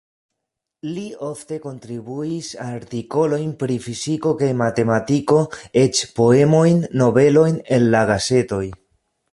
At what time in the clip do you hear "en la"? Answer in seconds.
7.79-8.05